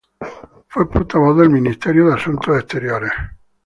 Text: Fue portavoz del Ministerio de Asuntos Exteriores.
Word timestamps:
Fue 0.67 0.89
portavoz 0.89 1.37
del 1.37 1.51
Ministerio 1.51 2.07
de 2.07 2.15
Asuntos 2.15 2.57
Exteriores. 2.57 3.11